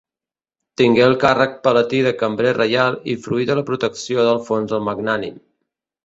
[0.81, 5.37] Tingué el càrrec palatí de cambrer reial i fruí de la protecció d'Alfons el Magnànim.